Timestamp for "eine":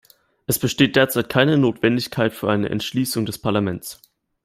2.49-2.69